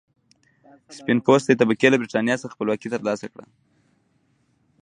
سپین 0.97 1.17
پوستې 1.25 1.59
طبقې 1.61 1.87
له 1.91 1.97
برېټانیا 2.01 2.35
څخه 2.41 2.53
خپلواکي 2.55 2.87
تر 2.93 3.01
لاسه 3.07 3.25
کړه. 3.33 3.45